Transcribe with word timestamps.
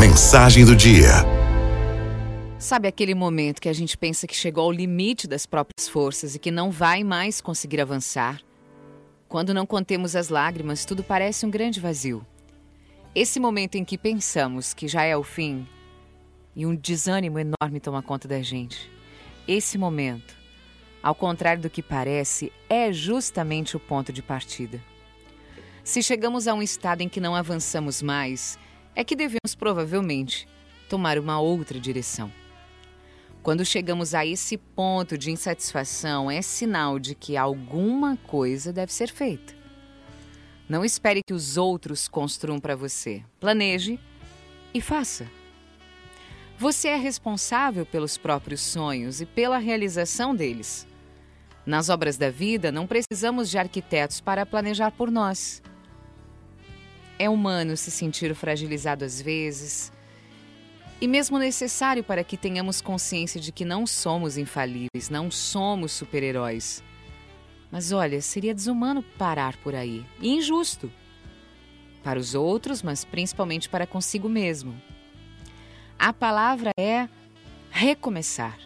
Mensagem 0.00 0.64
do 0.64 0.74
dia. 0.74 1.10
Sabe 2.58 2.88
aquele 2.88 3.14
momento 3.14 3.60
que 3.60 3.68
a 3.68 3.72
gente 3.74 3.98
pensa 3.98 4.26
que 4.26 4.34
chegou 4.34 4.64
ao 4.64 4.72
limite 4.72 5.28
das 5.28 5.44
próprias 5.44 5.90
forças 5.90 6.34
e 6.34 6.38
que 6.38 6.50
não 6.50 6.70
vai 6.70 7.04
mais 7.04 7.42
conseguir 7.42 7.82
avançar? 7.82 8.40
Quando 9.28 9.52
não 9.52 9.66
contemos 9.66 10.16
as 10.16 10.30
lágrimas, 10.30 10.86
tudo 10.86 11.04
parece 11.04 11.44
um 11.44 11.50
grande 11.50 11.80
vazio. 11.80 12.24
Esse 13.14 13.38
momento 13.38 13.74
em 13.74 13.84
que 13.84 13.98
pensamos 13.98 14.72
que 14.72 14.88
já 14.88 15.02
é 15.02 15.14
o 15.14 15.22
fim 15.22 15.68
e 16.56 16.64
um 16.64 16.74
desânimo 16.74 17.38
enorme 17.38 17.78
toma 17.78 18.02
conta 18.02 18.26
da 18.26 18.40
gente. 18.40 18.90
Esse 19.46 19.76
momento, 19.76 20.34
ao 21.02 21.14
contrário 21.14 21.60
do 21.60 21.68
que 21.68 21.82
parece, 21.82 22.50
é 22.70 22.90
justamente 22.90 23.76
o 23.76 23.80
ponto 23.80 24.14
de 24.14 24.22
partida. 24.22 24.82
Se 25.84 26.02
chegamos 26.02 26.48
a 26.48 26.54
um 26.54 26.62
estado 26.62 27.02
em 27.02 27.08
que 27.08 27.20
não 27.20 27.34
avançamos 27.34 28.00
mais, 28.00 28.58
é 29.00 29.04
que 29.04 29.16
devemos 29.16 29.54
provavelmente 29.58 30.46
tomar 30.86 31.18
uma 31.18 31.40
outra 31.40 31.80
direção. 31.80 32.30
Quando 33.42 33.64
chegamos 33.64 34.14
a 34.14 34.26
esse 34.26 34.58
ponto 34.58 35.16
de 35.16 35.30
insatisfação, 35.30 36.30
é 36.30 36.42
sinal 36.42 36.98
de 36.98 37.14
que 37.14 37.34
alguma 37.34 38.18
coisa 38.18 38.70
deve 38.70 38.92
ser 38.92 39.10
feita. 39.10 39.54
Não 40.68 40.84
espere 40.84 41.22
que 41.26 41.32
os 41.32 41.56
outros 41.56 42.08
construam 42.08 42.60
para 42.60 42.76
você. 42.76 43.24
Planeje 43.40 43.98
e 44.74 44.82
faça. 44.82 45.26
Você 46.58 46.88
é 46.88 46.96
responsável 46.96 47.86
pelos 47.86 48.18
próprios 48.18 48.60
sonhos 48.60 49.22
e 49.22 49.24
pela 49.24 49.56
realização 49.56 50.36
deles. 50.36 50.86
Nas 51.64 51.88
obras 51.88 52.18
da 52.18 52.28
vida, 52.28 52.70
não 52.70 52.86
precisamos 52.86 53.48
de 53.48 53.56
arquitetos 53.56 54.20
para 54.20 54.44
planejar 54.44 54.90
por 54.90 55.10
nós. 55.10 55.62
É 57.20 57.28
humano 57.28 57.76
se 57.76 57.90
sentir 57.90 58.34
fragilizado 58.34 59.04
às 59.04 59.20
vezes, 59.20 59.92
e 61.02 61.06
mesmo 61.06 61.38
necessário 61.38 62.02
para 62.02 62.24
que 62.24 62.34
tenhamos 62.34 62.80
consciência 62.80 63.38
de 63.38 63.52
que 63.52 63.62
não 63.62 63.86
somos 63.86 64.38
infalíveis, 64.38 65.10
não 65.10 65.30
somos 65.30 65.92
super-heróis. 65.92 66.82
Mas 67.70 67.92
olha, 67.92 68.22
seria 68.22 68.54
desumano 68.54 69.02
parar 69.18 69.54
por 69.58 69.74
aí 69.74 70.02
e 70.18 70.30
injusto 70.30 70.90
para 72.02 72.18
os 72.18 72.34
outros, 72.34 72.82
mas 72.82 73.04
principalmente 73.04 73.68
para 73.68 73.86
consigo 73.86 74.26
mesmo. 74.26 74.80
A 75.98 76.14
palavra 76.14 76.70
é 76.74 77.06
recomeçar. 77.70 78.58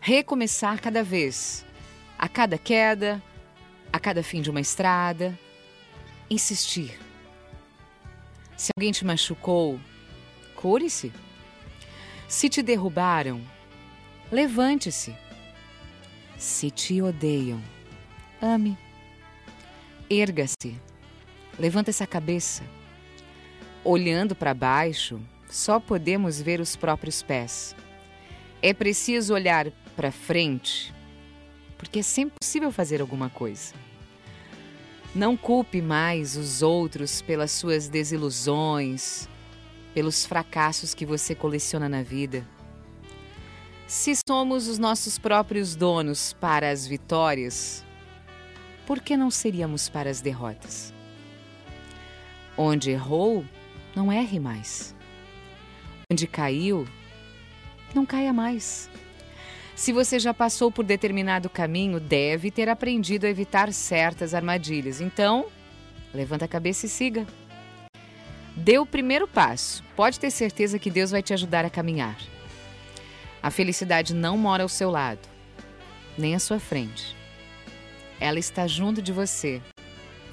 Recomeçar 0.00 0.80
cada 0.80 1.04
vez, 1.04 1.66
a 2.18 2.30
cada 2.30 2.56
queda, 2.56 3.22
a 3.92 4.00
cada 4.00 4.22
fim 4.22 4.40
de 4.40 4.48
uma 4.48 4.60
estrada, 4.62 5.38
insistir 6.30 7.04
se 8.56 8.72
alguém 8.76 8.90
te 8.92 9.04
machucou, 9.04 9.78
cure-se. 10.54 11.12
Se 12.26 12.48
te 12.48 12.62
derrubaram, 12.62 13.40
levante-se. 14.32 15.14
Se 16.38 16.70
te 16.70 17.00
odeiam, 17.02 17.62
ame. 18.40 18.76
Erga-se. 20.08 20.80
Levanta 21.58 21.90
essa 21.90 22.06
cabeça. 22.06 22.62
Olhando 23.84 24.34
para 24.34 24.52
baixo, 24.52 25.20
só 25.48 25.78
podemos 25.78 26.40
ver 26.40 26.60
os 26.60 26.76
próprios 26.76 27.22
pés. 27.22 27.74
É 28.60 28.74
preciso 28.74 29.34
olhar 29.34 29.70
para 29.94 30.10
frente, 30.10 30.92
porque 31.78 32.00
é 32.00 32.02
sempre 32.02 32.34
possível 32.40 32.72
fazer 32.72 33.00
alguma 33.00 33.30
coisa. 33.30 33.74
Não 35.16 35.34
culpe 35.34 35.80
mais 35.80 36.36
os 36.36 36.60
outros 36.60 37.22
pelas 37.22 37.50
suas 37.50 37.88
desilusões, 37.88 39.26
pelos 39.94 40.26
fracassos 40.26 40.92
que 40.92 41.06
você 41.06 41.34
coleciona 41.34 41.88
na 41.88 42.02
vida. 42.02 42.46
Se 43.86 44.12
somos 44.28 44.68
os 44.68 44.78
nossos 44.78 45.18
próprios 45.18 45.74
donos 45.74 46.34
para 46.34 46.68
as 46.68 46.86
vitórias, 46.86 47.82
por 48.84 49.00
que 49.00 49.16
não 49.16 49.30
seríamos 49.30 49.88
para 49.88 50.10
as 50.10 50.20
derrotas? 50.20 50.92
Onde 52.54 52.90
errou, 52.90 53.42
não 53.94 54.12
erre 54.12 54.38
mais. 54.38 54.94
Onde 56.12 56.26
caiu, 56.26 56.86
não 57.94 58.04
caia 58.04 58.34
mais. 58.34 58.90
Se 59.76 59.92
você 59.92 60.18
já 60.18 60.32
passou 60.32 60.72
por 60.72 60.86
determinado 60.86 61.50
caminho, 61.50 62.00
deve 62.00 62.50
ter 62.50 62.66
aprendido 62.66 63.26
a 63.26 63.28
evitar 63.28 63.70
certas 63.74 64.32
armadilhas. 64.32 65.02
Então, 65.02 65.46
levanta 66.14 66.46
a 66.46 66.48
cabeça 66.48 66.86
e 66.86 66.88
siga. 66.88 67.26
Dê 68.56 68.78
o 68.78 68.86
primeiro 68.86 69.28
passo. 69.28 69.84
Pode 69.94 70.18
ter 70.18 70.30
certeza 70.30 70.78
que 70.78 70.90
Deus 70.90 71.10
vai 71.10 71.22
te 71.22 71.34
ajudar 71.34 71.66
a 71.66 71.70
caminhar. 71.70 72.16
A 73.42 73.50
felicidade 73.50 74.14
não 74.14 74.38
mora 74.38 74.62
ao 74.62 74.68
seu 74.68 74.90
lado, 74.90 75.20
nem 76.16 76.34
à 76.34 76.38
sua 76.38 76.58
frente. 76.58 77.14
Ela 78.18 78.38
está 78.38 78.66
junto 78.66 79.02
de 79.02 79.12
você, 79.12 79.60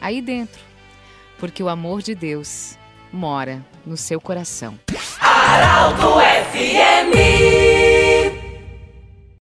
aí 0.00 0.22
dentro, 0.22 0.62
porque 1.40 1.60
o 1.60 1.68
amor 1.68 2.02
de 2.02 2.14
Deus 2.14 2.78
mora 3.12 3.66
no 3.84 3.96
seu 3.96 4.20
coração. 4.20 4.78
Araldo 5.20 6.20
FMI 6.52 7.73